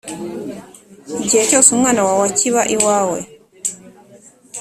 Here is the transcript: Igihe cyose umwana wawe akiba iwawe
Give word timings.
Igihe 1.21 1.43
cyose 1.49 1.67
umwana 1.71 2.01
wawe 2.07 2.23
akiba 2.31 2.61
iwawe 2.75 3.19